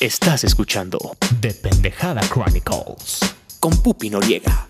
[0.00, 0.96] Estás escuchando
[1.40, 3.18] The Pendejada Chronicles.
[3.58, 4.68] con Pupi Noriega.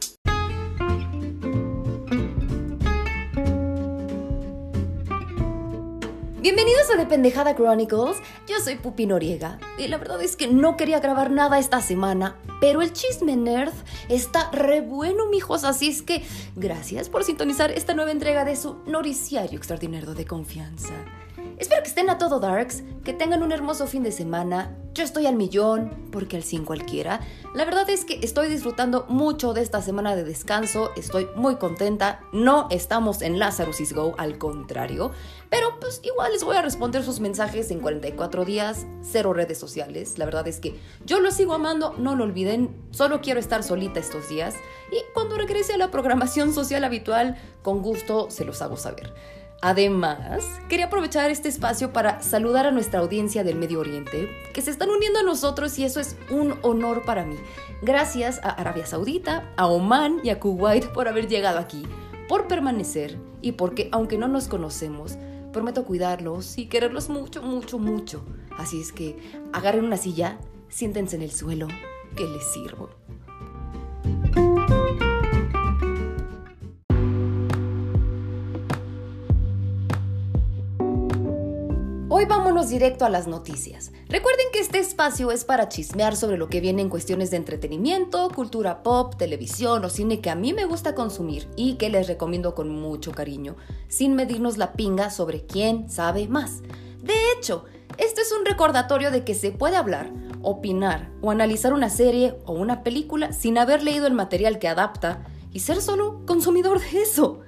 [6.41, 10.78] Bienvenidos a The Pendejada Chronicles, yo soy Pupi Noriega y la verdad es que no
[10.78, 13.74] quería grabar nada esta semana, pero el chisme nerd
[14.08, 16.24] está re bueno, mijos, así es que
[16.56, 20.95] gracias por sintonizar esta nueva entrega de su noriciario extraordinario de confianza.
[21.59, 24.77] Espero que estén a todo darks, que tengan un hermoso fin de semana.
[24.95, 27.20] Yo estoy al millón, porque al 100 cualquiera.
[27.52, 32.20] La verdad es que estoy disfrutando mucho de esta semana de descanso, estoy muy contenta.
[32.32, 35.10] No estamos en Lazarus Go, al contrario.
[35.51, 40.16] Pero pues igual les voy a responder sus mensajes en 44 días, cero redes sociales.
[40.16, 42.77] La verdad es que yo los sigo amando, no lo olviden.
[42.93, 44.54] Solo quiero estar solita estos días.
[44.93, 49.12] Y cuando regrese a la programación social habitual, con gusto se los hago saber.
[49.60, 54.70] Además, quería aprovechar este espacio para saludar a nuestra audiencia del Medio Oriente, que se
[54.70, 57.34] están uniendo a nosotros y eso es un honor para mí.
[57.82, 61.82] Gracias a Arabia Saudita, a Oman y a Kuwait por haber llegado aquí,
[62.28, 65.19] por permanecer y porque, aunque no nos conocemos,
[65.53, 68.25] prometo cuidarlos y quererlos mucho, mucho, mucho.
[68.56, 69.17] Así es que
[69.53, 71.67] agarren una silla, siéntense en el suelo,
[72.17, 72.91] que les sirvo.
[82.19, 83.93] Hoy vámonos directo a las noticias.
[84.09, 88.29] Recuerden que este espacio es para chismear sobre lo que viene en cuestiones de entretenimiento,
[88.35, 92.57] cultura pop, televisión o cine que a mí me gusta consumir y que les recomiendo
[92.57, 93.55] con mucho cariño,
[93.87, 96.63] sin medirnos la pinga sobre quién sabe más.
[97.01, 97.67] De hecho,
[97.99, 100.11] este es un recordatorio de que se puede hablar,
[100.43, 105.25] opinar o analizar una serie o una película sin haber leído el material que adapta
[105.53, 107.43] y ser solo consumidor de eso.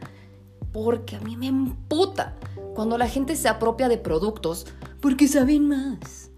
[0.73, 2.37] Porque a mí me emputa
[2.81, 4.67] cuando la gente se apropia de productos
[5.03, 6.31] porque saben más.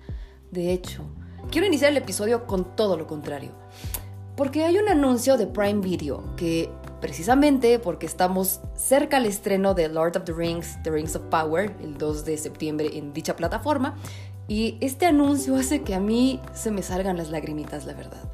[0.51, 1.05] De hecho,
[1.53, 3.53] quiero iniciar el episodio con todo lo contrario.
[4.37, 6.69] Porque hay un anuncio de Prime Video que,
[7.01, 11.77] precisamente porque estamos cerca al estreno de Lord of the Rings, The Rings of Power,
[11.80, 13.95] el 2 de septiembre en dicha plataforma,
[14.48, 18.29] y este anuncio hace que a mí se me salgan las lagrimitas, la verdad.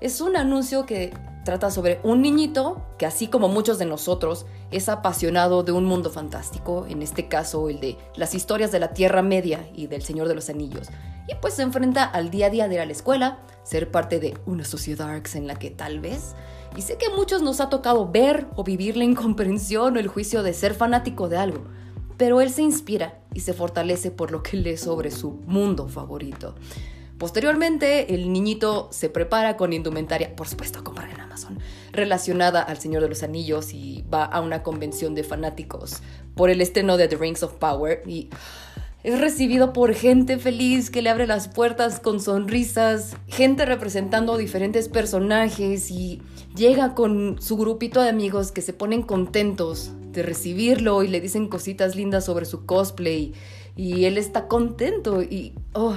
[0.00, 1.12] Es un anuncio que
[1.44, 6.08] trata sobre un niñito que así como muchos de nosotros es apasionado de un mundo
[6.08, 10.26] fantástico, en este caso el de las historias de la Tierra Media y del Señor
[10.28, 10.88] de los Anillos,
[11.28, 14.20] y pues se enfrenta al día a día de ir a la escuela, ser parte
[14.20, 16.34] de una sociedad en la que tal vez,
[16.76, 20.08] y sé que a muchos nos ha tocado ver o vivir la incomprensión o el
[20.08, 21.64] juicio de ser fanático de algo,
[22.16, 26.54] pero él se inspira y se fortalece por lo que lee sobre su mundo favorito.
[27.20, 31.58] Posteriormente, el niñito se prepara con indumentaria, por supuesto, comprar en Amazon,
[31.92, 35.98] relacionada al Señor de los Anillos y va a una convención de fanáticos
[36.34, 38.30] por el estreno de The Rings of Power y
[39.04, 44.88] es recibido por gente feliz que le abre las puertas con sonrisas, gente representando diferentes
[44.88, 46.22] personajes y
[46.56, 51.48] llega con su grupito de amigos que se ponen contentos de recibirlo y le dicen
[51.48, 53.34] cositas lindas sobre su cosplay
[53.76, 55.96] y él está contento y oh,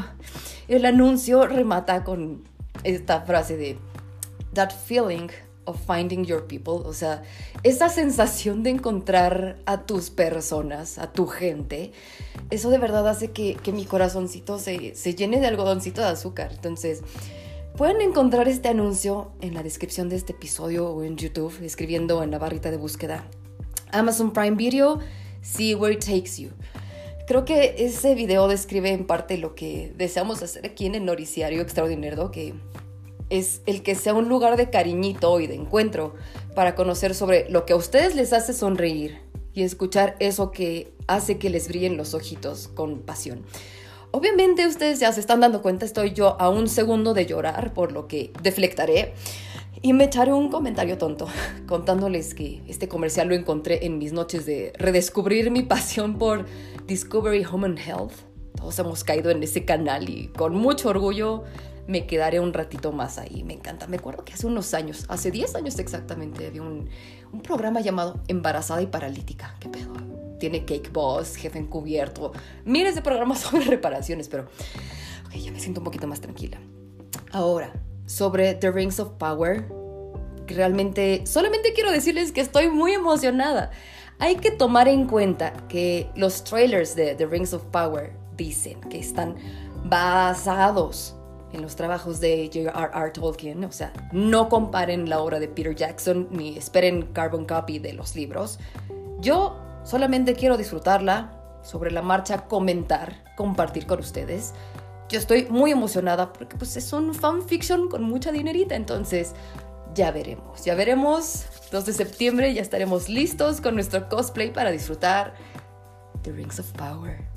[0.67, 2.43] el anuncio remata con
[2.83, 3.77] esta frase de
[4.53, 5.29] that feeling
[5.65, 7.23] of finding your people, o sea,
[7.63, 11.91] esa sensación de encontrar a tus personas, a tu gente,
[12.49, 16.51] eso de verdad hace que, que mi corazoncito se, se llene de algodoncito de azúcar.
[16.53, 17.01] Entonces,
[17.77, 22.31] pueden encontrar este anuncio en la descripción de este episodio o en YouTube, escribiendo en
[22.31, 23.23] la barrita de búsqueda
[23.91, 24.99] Amazon Prime Video,
[25.41, 26.49] See Where It Takes You.
[27.25, 31.61] Creo que ese video describe en parte lo que deseamos hacer aquí en el Noriciario
[31.61, 32.53] Extraordinario, que
[33.29, 36.15] es el que sea un lugar de cariñito y de encuentro
[36.53, 39.21] para conocer sobre lo que a ustedes les hace sonreír
[39.53, 43.45] y escuchar eso que hace que les brillen los ojitos con pasión.
[44.11, 47.93] Obviamente ustedes ya se están dando cuenta, estoy yo a un segundo de llorar, por
[47.93, 49.13] lo que deflectaré
[49.81, 51.27] y me echaré un comentario tonto
[51.67, 56.45] contándoles que este comercial lo encontré en mis noches de redescubrir mi pasión por
[56.85, 58.13] Discovery Home and Health.
[58.55, 61.43] Todos hemos caído en ese canal y con mucho orgullo
[61.87, 63.43] me quedaré un ratito más ahí.
[63.43, 63.87] Me encanta.
[63.87, 66.89] Me acuerdo que hace unos años, hace 10 años exactamente, había un,
[67.31, 69.55] un programa llamado Embarazada y Paralítica.
[69.59, 69.93] ¿Qué pedo?
[70.39, 72.31] Tiene Cake Boss, Jefe Encubierto,
[72.65, 74.43] miles de programas sobre reparaciones, pero
[75.25, 76.59] ok, ya me siento un poquito más tranquila.
[77.31, 77.73] Ahora,
[78.05, 79.65] sobre The Rings of Power,
[80.47, 83.71] realmente solamente quiero decirles que estoy muy emocionada.
[84.19, 88.99] Hay que tomar en cuenta que los trailers de The Rings of Power dicen que
[88.99, 89.35] están
[89.85, 91.15] basados
[91.51, 93.11] en los trabajos de J.R.R.
[93.11, 97.93] Tolkien, o sea, no comparen la obra de Peter Jackson ni esperen carbon copy de
[97.93, 98.59] los libros.
[99.19, 104.53] Yo solamente quiero disfrutarla, sobre la marcha comentar, compartir con ustedes.
[105.09, 109.33] yo estoy muy emocionada porque pues es un fanfiction con mucha dinerita, entonces
[109.93, 111.45] ya veremos, ya veremos.
[111.71, 115.33] 2 de septiembre ya estaremos listos con nuestro cosplay para disfrutar
[116.23, 117.33] The Rings of Power.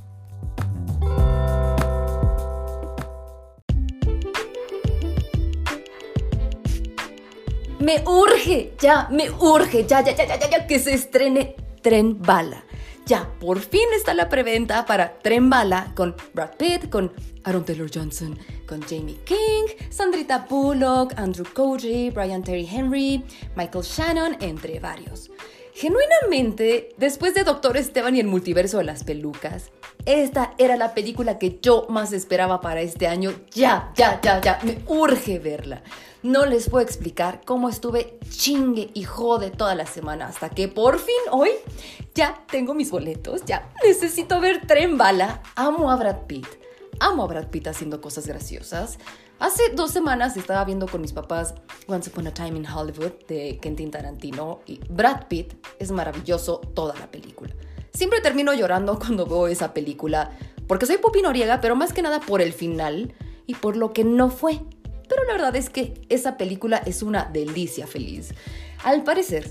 [7.78, 12.64] Me urge, ya, me urge, ya, ya, ya, ya, ya, que se estrene Tren Bala.
[13.06, 17.12] Ya, por fin está la preventa para Tren Bala con Brad Pitt, con
[17.44, 18.36] Aaron Taylor Johnson,
[18.66, 23.24] con Jamie King, Sandrita Bullock, Andrew Koji, Brian Terry Henry,
[23.54, 25.30] Michael Shannon, entre varios.
[25.72, 29.70] Genuinamente, después de Doctor Esteban y el multiverso de las pelucas,
[30.06, 33.32] esta era la película que yo más esperaba para este año.
[33.50, 35.82] Ya, ya, ya, ya, me urge verla.
[36.22, 40.98] No les puedo explicar cómo estuve chingue y jode toda la semana hasta que por
[40.98, 41.50] fin hoy
[42.14, 45.42] ya tengo mis boletos, ya necesito ver Tren Bala.
[45.56, 46.65] Amo a Brad Pitt.
[47.00, 48.98] Amo a Brad Pitt haciendo cosas graciosas.
[49.38, 51.54] Hace dos semanas estaba viendo con mis papás
[51.86, 56.94] Once Upon a Time in Hollywood de Quentin Tarantino y Brad Pitt es maravilloso toda
[56.98, 57.54] la película.
[57.92, 60.30] Siempre termino llorando cuando veo esa película
[60.66, 63.14] porque soy Pupi Noriega, pero más que nada por el final
[63.46, 64.60] y por lo que no fue.
[65.08, 68.34] Pero la verdad es que esa película es una delicia feliz.
[68.82, 69.48] Al parecer,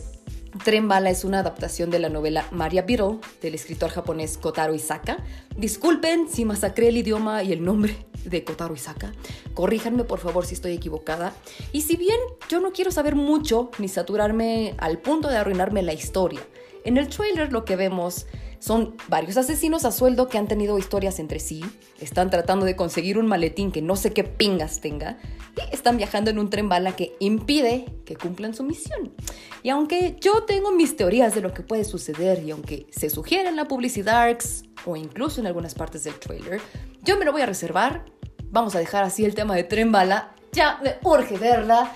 [0.63, 5.17] Tren Bala es una adaptación de la novela Maria Beetle del escritor japonés Kotaro Isaka.
[5.57, 9.11] Disculpen si masacré el idioma y el nombre de Kotaro Isaka.
[9.53, 11.33] Corríjanme por favor si estoy equivocada.
[11.71, 12.17] Y si bien
[12.49, 16.41] yo no quiero saber mucho ni saturarme al punto de arruinarme la historia,
[16.85, 18.25] en el trailer lo que vemos
[18.65, 21.63] son varios asesinos a sueldo que han tenido historias entre sí,
[22.00, 25.19] están tratando de conseguir un maletín que no sé qué pingas tenga
[25.56, 29.13] y están viajando en un tren bala que impide que cumplan su misión.
[29.62, 33.50] Y aunque yo tengo mis teorías de lo que puede suceder y aunque se sugiere
[33.50, 34.35] en la publicidad
[34.83, 36.59] o incluso en algunas partes del trailer,
[37.03, 38.06] yo me lo voy a reservar.
[38.50, 40.33] Vamos a dejar así el tema de tren bala.
[40.53, 41.94] Ya me urge verla.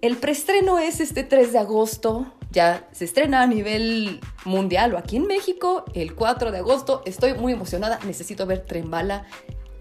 [0.00, 5.16] El preestreno es este 3 de agosto ya se estrena a nivel mundial o aquí
[5.16, 7.02] en México el 4 de agosto.
[7.04, 9.26] Estoy muy emocionada, necesito ver Tren Bala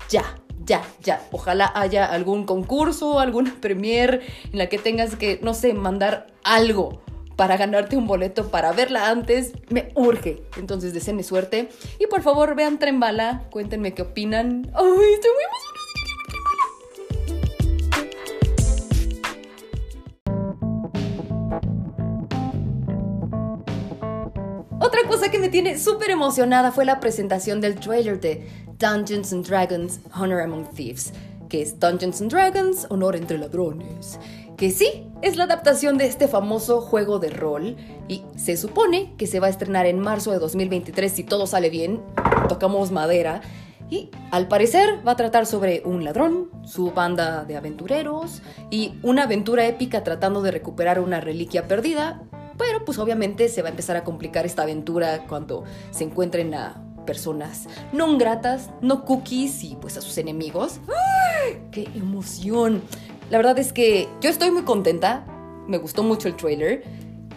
[0.09, 0.23] ya,
[0.65, 1.21] ya, ya.
[1.31, 4.21] Ojalá haya algún concurso, alguna premier
[4.51, 7.01] en la que tengas que, no sé, mandar algo
[7.35, 10.43] para ganarte un boleto para verla antes, me urge.
[10.57, 11.69] Entonces, deseenme suerte.
[11.97, 14.69] Y por favor, vean Tren Bala, cuéntenme qué opinan.
[14.75, 15.88] ¡Ay, estoy muy emocionada!
[25.39, 28.47] Me tiene súper emocionada fue la presentación del trailer de
[28.77, 31.13] Dungeons and Dragons Honor Among Thieves,
[31.47, 34.19] que es Dungeons and Dragons Honor entre ladrones.
[34.57, 37.77] Que sí, es la adaptación de este famoso juego de rol
[38.09, 41.69] y se supone que se va a estrenar en marzo de 2023 si todo sale
[41.69, 42.01] bien,
[42.49, 43.41] tocamos madera.
[43.89, 49.23] Y al parecer va a tratar sobre un ladrón, su banda de aventureros y una
[49.23, 52.21] aventura épica tratando de recuperar una reliquia perdida
[52.59, 56.83] pero pues obviamente se va a empezar a complicar esta aventura cuando se encuentren a
[57.05, 60.79] personas no gratas, no cookies y pues a sus enemigos.
[60.87, 61.59] ¡Ay!
[61.71, 62.83] ¡Qué emoción!
[63.31, 65.25] La verdad es que yo estoy muy contenta.
[65.67, 66.83] Me gustó mucho el trailer.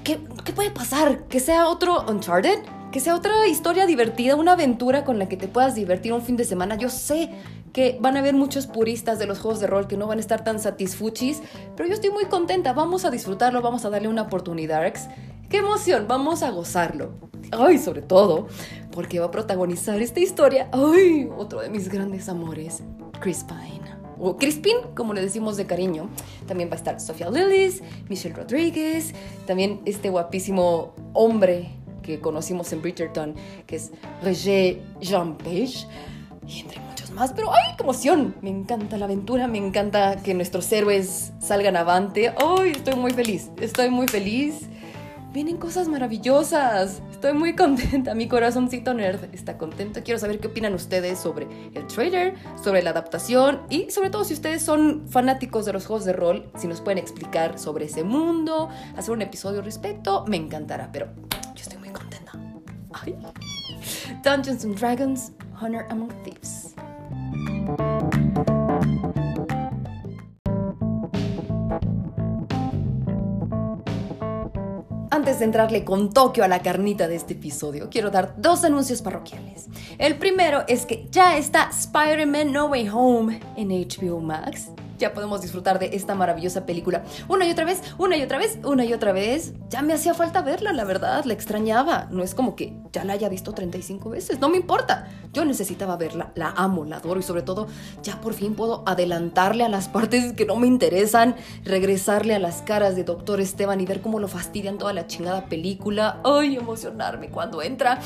[0.05, 1.25] ¿Qué, ¿Qué, puede pasar?
[1.29, 2.59] ¿Que sea otro Uncharted?
[2.91, 4.37] ¿Que sea otra historia divertida?
[4.37, 6.77] ¿Una aventura con la que te puedas divertir un fin de semana?
[6.77, 7.31] Yo sé
[7.73, 10.21] que van a haber muchos puristas de los juegos de rol que no van a
[10.21, 11.43] estar tan satisfuchis,
[11.77, 14.93] pero yo estoy muy contenta, vamos a disfrutarlo, vamos a darle una oportunidad.
[15.49, 16.07] ¡Qué emoción!
[16.09, 17.13] Vamos a gozarlo.
[17.51, 18.49] Ay, sobre todo,
[18.91, 20.69] porque va a protagonizar esta historia.
[20.73, 22.83] Ay, otro de mis grandes amores,
[23.21, 23.83] Chris Pine.
[24.19, 26.09] O Crispin, como le decimos de cariño.
[26.47, 29.13] También va a estar Sofía Lillis, Michelle Rodríguez,
[29.47, 31.71] también este guapísimo hombre
[32.03, 33.35] que conocimos en Bridgerton,
[33.67, 33.91] que es
[34.23, 35.87] Roger Jean Page,
[36.47, 38.35] y entre más, pero ¡ay, qué emoción!
[38.43, 42.33] Me encanta la aventura, me encanta que nuestros héroes salgan avante.
[42.37, 43.51] ¡Ay, estoy muy feliz!
[43.61, 44.67] Estoy muy feliz.
[45.33, 47.03] Vienen cosas maravillosas.
[47.11, 48.15] Estoy muy contenta.
[48.15, 50.03] Mi corazoncito nerd está contento.
[50.03, 54.35] Quiero saber qué opinan ustedes sobre el trailer, sobre la adaptación y sobre todo si
[54.35, 58.69] ustedes son fanáticos de los juegos de rol, si nos pueden explicar sobre ese mundo,
[58.97, 60.91] hacer un episodio al respecto, me encantará.
[60.93, 61.09] Pero
[61.55, 62.33] yo estoy muy contenta.
[62.93, 63.17] Ay.
[64.23, 66.72] Dungeons and Dragons, Honor Among Thieves.
[75.11, 79.03] Antes de entrarle con Tokio a la carnita de este episodio, quiero dar dos anuncios
[79.03, 79.69] parroquiales.
[79.99, 84.71] El primero es que ya está Spider-Man No Way Home en HBO Max.
[85.03, 88.59] Ya podemos disfrutar de esta maravillosa película una y otra vez, una y otra vez,
[88.65, 89.53] una y otra vez.
[89.69, 92.07] Ya me hacía falta verla, la verdad, la extrañaba.
[92.11, 95.09] No es como que ya la haya visto 35 veces, no me importa.
[95.33, 97.67] Yo necesitaba verla, la amo, la adoro y sobre todo
[98.03, 102.63] ya por fin puedo adelantarle a las partes que no me interesan, regresarle a las
[102.63, 106.21] caras de Doctor Esteban y ver cómo lo fastidian toda la chingada película.
[106.25, 107.99] Ay, emocionarme cuando entra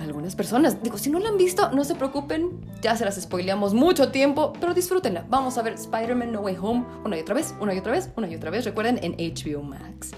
[0.00, 0.82] algunas personas.
[0.82, 4.52] Digo, si no la han visto, no se preocupen, ya se las spoileamos mucho tiempo,
[4.60, 5.24] pero disfrútenla.
[5.28, 8.10] Vamos a ver Spider-Man No Way Home una y otra vez, una y otra vez,
[8.16, 8.64] una y otra vez.
[8.64, 10.12] Recuerden en HBO Max.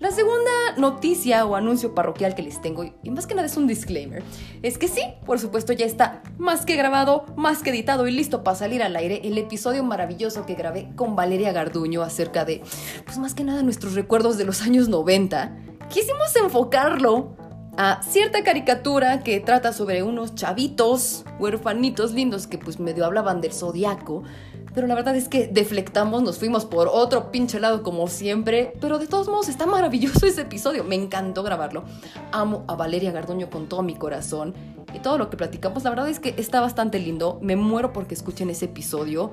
[0.00, 3.66] La segunda noticia o anuncio parroquial que les tengo, y más que nada es un
[3.66, 4.22] disclaimer,
[4.62, 8.44] es que sí, por supuesto ya está más que grabado, más que editado y listo
[8.44, 12.62] para salir al aire el episodio maravilloso que grabé con Valeria Garduño acerca de,
[13.06, 15.56] pues más que nada nuestros recuerdos de los años 90.
[15.88, 17.36] Quisimos enfocarlo
[17.78, 23.52] a cierta caricatura que trata sobre unos chavitos, huerfanitos lindos que pues medio hablaban del
[23.52, 24.24] zodiaco.
[24.74, 28.72] Pero la verdad es que deflectamos, nos fuimos por otro pinche lado como siempre.
[28.80, 30.82] Pero de todos modos está maravilloso ese episodio.
[30.82, 31.84] Me encantó grabarlo.
[32.32, 34.54] Amo a Valeria Garduño con todo mi corazón.
[34.92, 37.38] Y todo lo que platicamos, la verdad es que está bastante lindo.
[37.42, 39.30] Me muero porque escuchen ese episodio.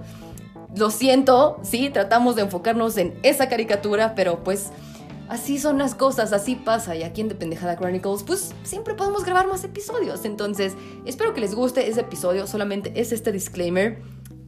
[0.76, 4.72] Lo siento, sí, tratamos de enfocarnos en esa caricatura, pero pues
[5.30, 6.96] así son las cosas, así pasa.
[6.96, 10.26] Y aquí en The Pendejada Chronicles, pues siempre podemos grabar más episodios.
[10.26, 10.74] Entonces,
[11.06, 12.48] espero que les guste ese episodio.
[12.48, 14.02] Solamente es este disclaimer.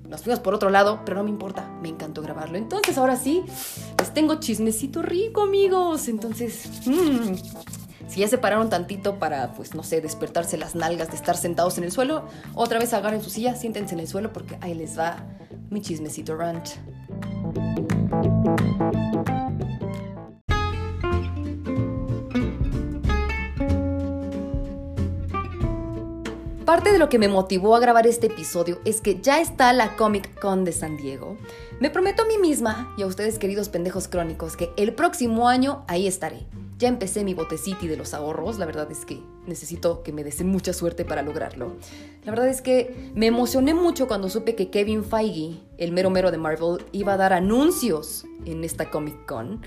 [0.08, 1.70] Nos fuimos por otro lado, pero no me importa.
[1.82, 2.58] Me encantó grabarlo.
[2.58, 3.44] Entonces, ahora sí,
[4.00, 6.08] les tengo chismecito rico, amigos.
[6.08, 7.34] Entonces, mmm,
[8.08, 11.78] si ya se pararon tantito para, pues, no sé, despertarse las nalgas de estar sentados
[11.78, 14.98] en el suelo, otra vez agarren su silla, siéntense en el suelo porque ahí les
[14.98, 15.18] va
[15.70, 16.78] mi chismecito ranch.
[26.68, 29.96] Parte de lo que me motivó a grabar este episodio es que ya está la
[29.96, 31.38] Comic Con de San Diego.
[31.80, 35.86] Me prometo a mí misma y a ustedes queridos pendejos crónicos que el próximo año
[35.88, 36.46] ahí estaré.
[36.78, 40.50] Ya empecé mi boteciti de los ahorros, la verdad es que necesito que me deseen
[40.50, 41.78] mucha suerte para lograrlo.
[42.26, 46.32] La verdad es que me emocioné mucho cuando supe que Kevin Feige, el mero mero
[46.32, 49.62] de Marvel, iba a dar anuncios en esta Comic Con.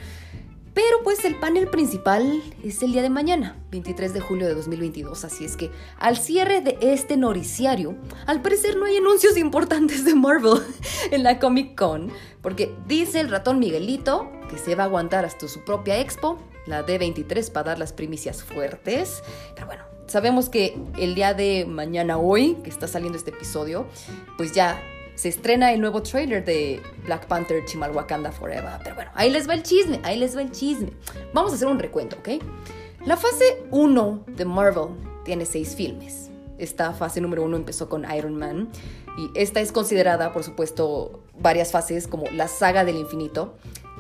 [0.75, 5.25] Pero pues el panel principal es el día de mañana, 23 de julio de 2022,
[5.25, 7.97] así es que al cierre de este noriciario,
[8.27, 10.63] al parecer no hay anuncios importantes de Marvel
[11.11, 15.49] en la Comic Con, porque dice el ratón Miguelito que se va a aguantar hasta
[15.49, 19.23] su propia expo, la D23, para dar las primicias fuertes,
[19.55, 19.85] pero bueno.
[20.07, 23.87] Sabemos que el día de mañana hoy, que está saliendo este episodio,
[24.37, 24.83] pues ya
[25.21, 28.81] se estrena el nuevo trailer de Black Panther Chimalwakanda Forever.
[28.83, 30.95] Pero bueno, ahí les va el chisme, ahí les va el chisme.
[31.35, 32.43] Vamos a hacer un recuento, ¿ok?
[33.05, 34.89] La fase 1 de Marvel
[35.27, 36.31] tiene seis filmes.
[36.57, 38.71] Esta fase número 1 empezó con Iron Man
[39.19, 43.57] y esta es considerada, por supuesto, varias fases como la saga del infinito.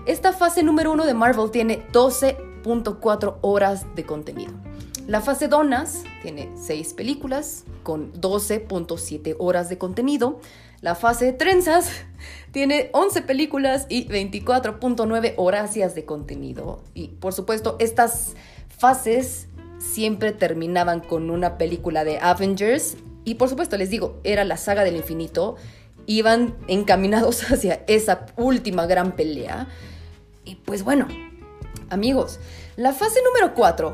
[0.06, 4.54] Esta fase número 1 de Marvel tiene 12.4 horas de contenido.
[5.06, 10.40] La fase Donas tiene 6 películas con 12.7 horas de contenido.
[10.80, 11.90] La fase de trenzas
[12.52, 16.82] tiene 11 películas y 24.9 horas de contenido.
[16.94, 18.34] Y por supuesto, estas
[18.68, 22.96] fases siempre terminaban con una película de Avengers.
[23.24, 25.56] Y por supuesto, les digo, era la saga del infinito.
[26.06, 29.68] Iban encaminados hacia esa última gran pelea.
[30.46, 31.08] Y pues bueno,
[31.90, 32.40] amigos,
[32.76, 33.92] la fase número 4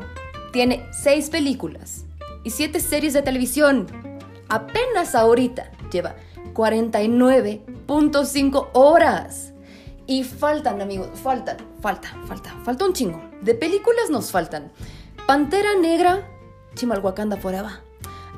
[0.53, 2.05] tiene 6 películas
[2.45, 3.87] y 7 series de televisión.
[4.49, 6.15] Apenas ahorita lleva
[6.57, 9.53] 49.5 horas.
[10.07, 13.21] Y faltan, amigos, faltan, falta, falta, falta un chingo.
[13.43, 14.73] De películas nos faltan
[15.27, 16.27] Pantera Negra,
[16.75, 17.73] Chimalhuacanda Forever,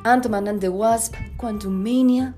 [0.02, 2.34] Ant-Man and the Wasp, Quantum Mania,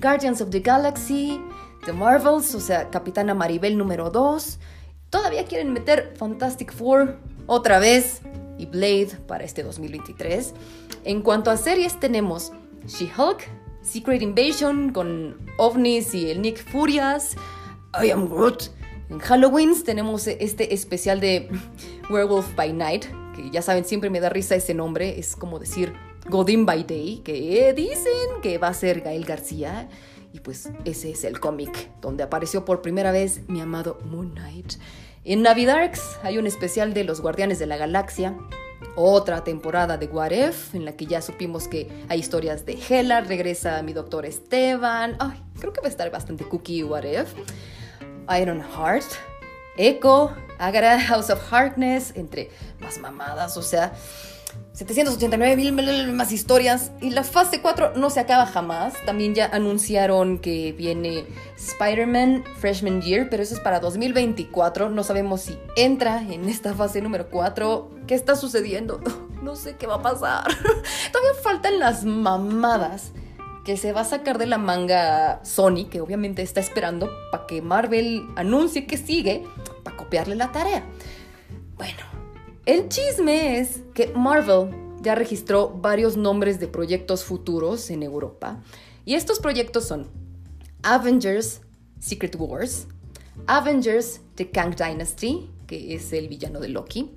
[0.00, 1.40] Guardians of the Galaxy,
[1.86, 4.60] The Marvels, o sea, Capitana Maribel número 2.
[5.10, 8.20] Todavía quieren meter Fantastic Four otra vez
[8.58, 10.54] y Blade para este 2023.
[11.04, 12.52] En cuanto a series tenemos
[12.86, 13.48] She-Hulk,
[13.84, 17.36] Secret Invasion con ovnis y el Nick Furias.
[18.02, 18.70] I am Groot.
[19.10, 21.50] En Halloween tenemos este especial de
[22.10, 23.04] Werewolf by Night,
[23.36, 25.18] que ya saben, siempre me da risa ese nombre.
[25.18, 25.92] Es como decir
[26.28, 29.88] Godin by Day, que dicen que va a ser Gael García.
[30.32, 34.74] Y pues ese es el cómic donde apareció por primera vez mi amado Moon Knight.
[35.24, 38.36] En Navidarks hay un especial de los Guardianes de la Galaxia,
[38.96, 43.20] otra temporada de What If, en la que ya supimos que hay historias de Hela,
[43.20, 45.16] regresa mi doctor Esteban.
[45.18, 47.34] Ay, creo que va a estar bastante cookie What If.
[48.40, 49.04] Iron Heart,
[49.76, 53.92] Echo, Agatha, House of Harkness, entre más mamadas, o sea,
[54.74, 56.90] 789 mil más historias.
[57.00, 58.94] Y la fase 4 no se acaba jamás.
[59.06, 61.24] También ya anunciaron que viene
[61.56, 64.90] Spider-Man Freshman Year, pero eso es para 2024.
[64.90, 67.90] No sabemos si entra en esta fase número 4.
[68.06, 69.00] ¿Qué está sucediendo?
[69.44, 70.44] No sé qué va a pasar.
[71.12, 73.12] Todavía faltan las mamadas
[73.62, 77.60] que se va a sacar de la manga Sony, que obviamente está esperando para que
[77.60, 79.44] Marvel anuncie que sigue,
[79.82, 80.82] para copiarle la tarea.
[81.76, 82.13] Bueno,
[82.66, 84.70] el chisme es que Marvel
[85.02, 88.62] ya registró varios nombres de proyectos futuros en Europa.
[89.04, 90.08] Y estos proyectos son
[90.82, 91.60] Avengers
[92.00, 92.86] Secret Wars,
[93.46, 97.10] Avengers The Kang Dynasty, que es el villano de Loki,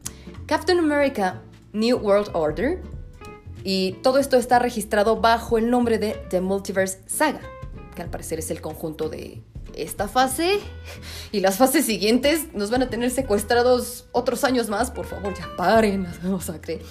[0.46, 1.42] Captain America
[1.74, 2.82] New World Order,
[3.64, 7.42] y todo esto está registrado bajo el nombre de The Multiverse Saga,
[7.96, 9.42] que al parecer es el conjunto de
[9.78, 10.60] esta fase
[11.32, 14.92] y las fases siguientes nos van a tener secuestrados otros años más.
[14.92, 16.82] Por favor, ya paren vamos a creer.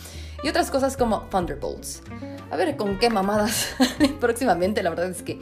[0.43, 2.03] Y otras cosas como Thunderbolts.
[2.51, 3.75] A ver con qué mamadas
[4.21, 4.83] próximamente.
[4.83, 5.41] La verdad es que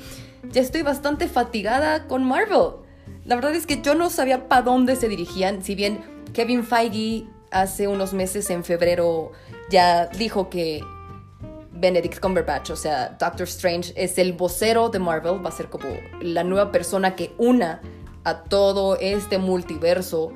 [0.51, 2.85] ya estoy bastante fatigada con Marvel.
[3.25, 5.63] La verdad es que yo no sabía para dónde se dirigían.
[5.63, 9.33] Si bien Kevin Feige hace unos meses, en febrero,
[9.71, 10.81] ya dijo que
[11.85, 15.85] Benedict Cumberbatch, o sea, Doctor Strange es el vocero de Marvel, va a ser como
[16.23, 17.83] la nueva persona que una
[18.25, 20.33] a todo este multiverso.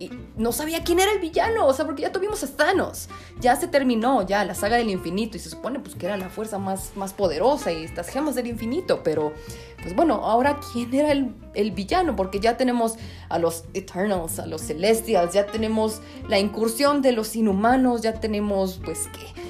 [0.00, 3.08] Y no sabía quién era el villano, o sea, porque ya tuvimos a Thanos.
[3.40, 6.30] Ya se terminó, ya la saga del infinito, y se supone pues que era la
[6.30, 9.32] fuerza más, más poderosa y estas gemas del infinito, pero
[9.80, 12.96] pues bueno, ahora quién era el, el villano, porque ya tenemos
[13.28, 18.80] a los Eternals, a los Celestials, ya tenemos la incursión de los inhumanos, ya tenemos
[18.84, 19.47] pues que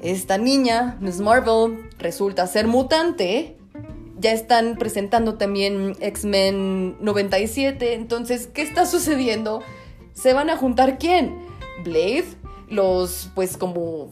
[0.00, 3.56] esta niña, Miss Marvel, resulta ser mutante.
[4.18, 7.94] Ya están presentando también X-Men 97.
[7.94, 9.62] Entonces, ¿qué está sucediendo?
[10.14, 11.36] ¿Se van a juntar quién?
[11.84, 12.24] Blade,
[12.68, 14.10] los pues como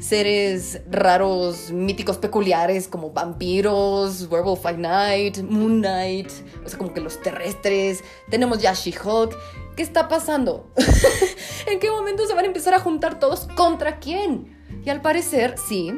[0.00, 6.30] seres raros, míticos, peculiares, como vampiros, Werewolf by Night, Moon Knight,
[6.64, 8.02] o sea, como que los terrestres.
[8.30, 9.36] Tenemos ya She-Hulk.
[9.76, 10.68] ¿Qué está pasando?
[11.66, 14.59] ¿En qué momento se van a empezar a juntar todos contra quién?
[14.84, 15.92] Y al parecer, sí,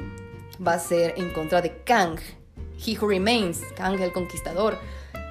[0.65, 2.19] va a ser en contra de Kang,
[2.85, 4.79] He Who Remains, Kang el Conquistador.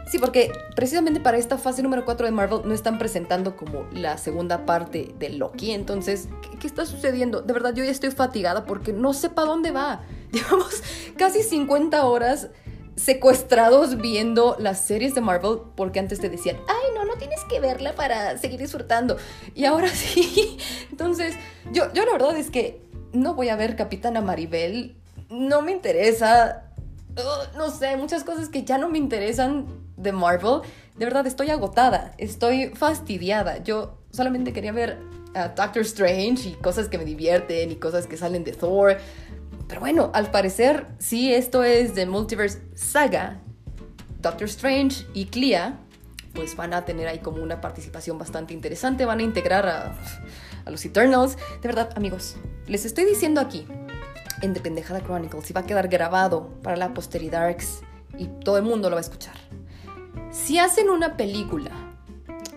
[0.10, 4.18] Sí, porque precisamente para esta fase número 4 de Marvel no están presentando como la
[4.18, 5.72] segunda parte de Loki.
[5.72, 6.28] Entonces,
[6.60, 7.42] ¿qué, está sucediendo?
[7.42, 10.02] De verdad, yo ya estoy fatigada porque no sé para dónde va.
[10.32, 10.84] Llevamos
[11.18, 12.50] casi 50 horas
[12.98, 17.62] secuestrados viendo las series de Marvel porque antes te decían, ay, no, no tienes que
[17.62, 19.16] verla para seguir disfrutando.
[19.56, 20.58] Y ahora sí.
[20.90, 21.36] Entonces,
[21.72, 22.82] yo, yo la verdad es que
[23.14, 24.96] no voy a ver Capitana Maribel,
[25.30, 26.72] no me interesa,
[27.56, 30.62] no sé, muchas cosas que ya no me interesan de Marvel.
[30.98, 33.64] De verdad, estoy agotada, estoy fastidiada.
[33.64, 35.00] Yo solamente quería ver
[35.34, 38.98] a Doctor Strange y cosas que me divierten y cosas que salen de Thor.
[39.68, 43.40] Pero bueno, al parecer, sí, esto es de Multiverse Saga.
[44.20, 45.80] Doctor Strange y Clea,
[46.34, 49.06] pues van a tener ahí como una participación bastante interesante.
[49.06, 49.96] Van a integrar a
[50.66, 51.38] a los Eternals.
[51.62, 52.36] De verdad, amigos,
[52.68, 53.68] les estoy diciendo aquí,
[54.42, 57.56] en The Pendejada Chronicles, y va a quedar grabado para la posteridad
[58.18, 59.36] y todo el mundo lo va a escuchar.
[60.32, 61.72] Si hacen una película,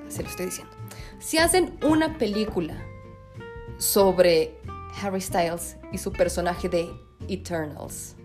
[0.08, 0.72] se lo estoy diciendo,
[1.18, 2.74] si hacen una película
[3.78, 4.58] sobre
[5.02, 6.90] Harry Styles y su personaje de
[7.28, 8.16] Eternals,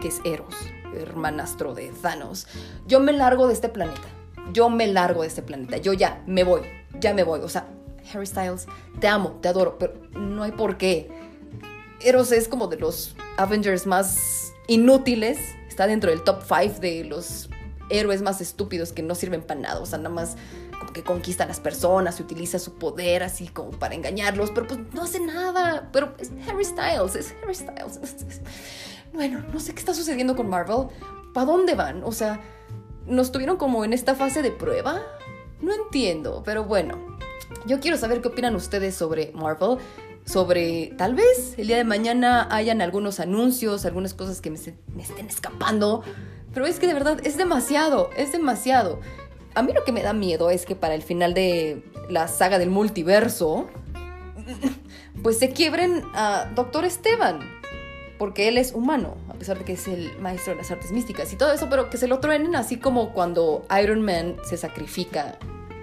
[0.00, 0.54] que es Eros,
[0.94, 2.46] hermanastro de Thanos,
[2.86, 4.08] yo me largo de este planeta.
[4.52, 5.76] Yo me largo de este planeta.
[5.76, 6.62] Yo ya me voy.
[7.00, 7.40] Ya me voy.
[7.40, 7.66] O sea,
[8.12, 8.66] Harry Styles,
[9.00, 11.10] te amo, te adoro, pero no hay por qué.
[12.00, 17.48] Eros es como de los Avengers más inútiles, está dentro del top 5 de los
[17.90, 20.36] héroes más estúpidos que no sirven para nada, o sea, nada más
[20.78, 24.66] como que conquista a las personas y utiliza su poder así como para engañarlos, pero
[24.66, 28.00] pues no hace nada, pero es Harry Styles, es Harry Styles.
[29.12, 30.88] Bueno, no sé qué está sucediendo con Marvel,
[31.32, 32.04] ¿para dónde van?
[32.04, 32.40] O sea,
[33.06, 35.00] ¿nos tuvieron como en esta fase de prueba?
[35.60, 37.17] No entiendo, pero bueno,
[37.66, 39.78] yo quiero saber qué opinan ustedes sobre Marvel,
[40.24, 45.26] sobre tal vez el día de mañana hayan algunos anuncios, algunas cosas que me, estén
[45.26, 46.02] escapando,
[46.52, 49.00] pero es que de verdad es demasiado, es demasiado.
[49.54, 52.58] A mí lo que me da miedo es que para el final de la saga
[52.58, 53.68] del multiverso,
[55.22, 57.40] pues se quiebren a Doctor Esteban,
[58.18, 61.32] porque él es humano, a pesar de que es el maestro de las artes místicas
[61.32, 65.38] y todo eso, pero que se lo truenen así como cuando Iron Man se sacrifica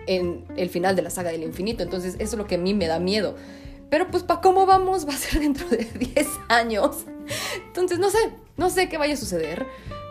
[0.08, 1.84] en el final de la saga del infinito.
[1.84, 3.36] Entonces, eso es lo que a mí me da miedo.
[3.90, 5.08] Pero pues, ¿para cómo vamos?
[5.10, 7.06] Va a ser dentro de 10 años.
[7.68, 8.18] Entonces, no sé,
[8.58, 9.66] no sé qué vaya a suceder.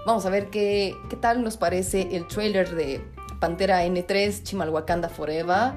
[0.06, 3.00] Vamos a ver qué, qué tal nos parece el trailer de
[3.40, 5.72] Pantera N3, Chimalhuacanda Forever.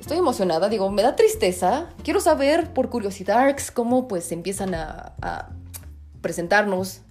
[0.00, 1.88] estoy emocionada, digo, me da tristeza.
[2.02, 5.50] Quiero saber por curiosidad cómo pues empiezan a, a
[6.20, 7.02] presentarnos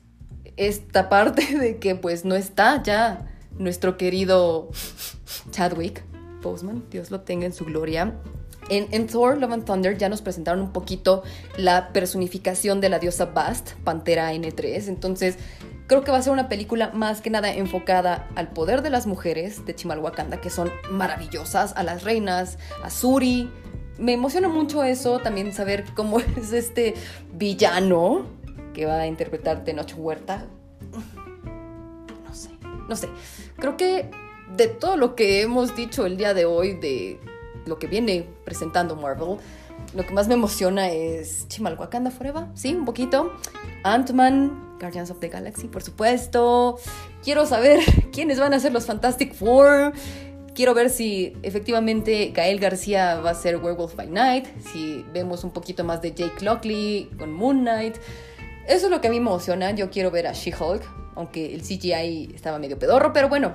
[0.58, 4.70] esta parte de que pues no está ya nuestro querido
[5.52, 6.04] Chadwick
[6.42, 8.13] Boseman, Dios lo tenga en su gloria.
[8.70, 11.24] En, Thor Love and Thunder ya nos presentaron un poquito
[11.58, 14.88] la personificación de la diosa Bast, Pantera N3.
[14.88, 15.38] Entonces,
[15.88, 19.06] creo que va a ser una película más que nada enfocada al poder de las
[19.06, 23.50] mujeres de Chimalhuacanda, que son maravillosas, a las reinas, a Suri.
[23.98, 26.94] Me emociona mucho eso, también saber cómo es este
[27.34, 28.26] villano
[28.74, 30.46] que va a interpretar Tenoch Huerta.
[32.24, 32.50] No sé,
[32.88, 33.10] no sé.
[33.58, 34.10] Creo que
[34.56, 37.20] de todo lo que hemos dicho el día de hoy, de
[37.66, 39.38] lo que viene presentando Marvel,
[39.94, 43.34] lo que más me emociona es Chimalhuacanda Forever, sí, un poquito.
[43.84, 46.78] Ant-Man, Guardians of the Galaxy, por supuesto.
[47.24, 47.80] Quiero saber
[48.12, 49.94] quiénes van a ser los Fantastic Four.
[50.56, 55.52] Quiero ver si efectivamente Gael García va a ser Werewolf by Night, si vemos un
[55.52, 57.96] poquito más de Jake Lockley con Moon Knight.
[58.68, 59.72] Eso es lo que a mí me emociona.
[59.72, 60.84] Yo quiero ver a She-Hulk,
[61.15, 63.54] aunque el CGI estaba medio pedorro, pero bueno,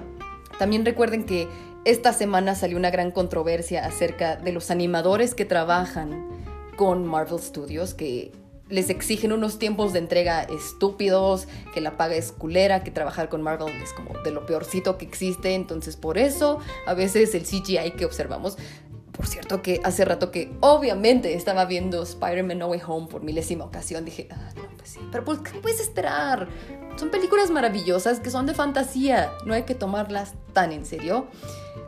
[0.59, 1.49] también recuerden que
[1.85, 6.29] esta semana salió una gran controversia acerca de los animadores que trabajan
[6.77, 8.33] con Marvel Studios, que
[8.69, 13.43] les exigen unos tiempos de entrega estúpidos, que la paga es culera, que trabajar con
[13.43, 17.93] Marvel es como de lo peorcito que existe, entonces por eso a veces el CGI
[17.97, 18.59] que observamos
[19.19, 23.65] por cierto que hace rato que obviamente estaba viendo Spider-Man No Way Home por milésima
[23.65, 26.47] ocasión, dije, ah, no, pues sí, pero pues, ¿qué puedes esperar?
[26.97, 31.27] Son películas maravillosas que son de fantasía, no hay que tomarlas tan en serio.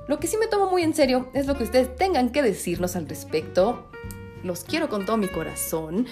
[0.09, 2.97] Lo que sí me tomo muy en serio es lo que ustedes tengan que decirnos
[2.97, 3.89] al respecto.
[4.43, 6.09] Los quiero con todo mi corazón.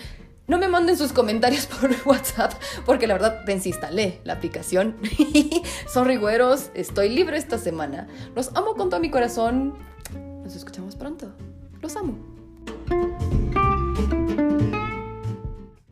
[0.46, 2.52] No me manden sus comentarios por WhatsApp,
[2.87, 4.96] porque la verdad desinstalé la aplicación.
[5.92, 8.07] Son rigüeros, estoy libre esta semana.
[8.37, 9.74] Los amo con todo mi corazón.
[10.49, 11.31] Nos escuchamos pronto.
[11.83, 12.17] Los amo.